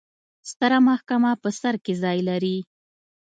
ستره 0.49 0.79
محکمه 0.87 1.31
په 1.41 1.49
سر 1.59 1.75
کې 1.83 1.93
ځای 2.03 2.19
لري. 2.29 2.57